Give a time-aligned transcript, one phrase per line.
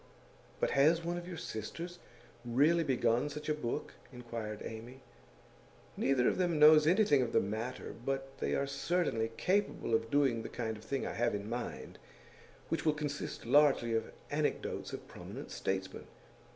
[0.59, 1.99] 'But has one of your sisters
[2.43, 5.01] really begun such a book?' inquired Amy.
[5.95, 10.41] 'Neither of them knows anything of the matter, but they are certainly capable of doing
[10.41, 11.99] the kind of thing I have in mind,
[12.69, 16.07] which will consist largely of anecdotes of prominent statesmen.